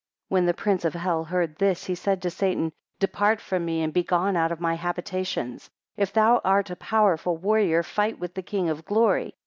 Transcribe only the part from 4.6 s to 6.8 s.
habitations; if thou art a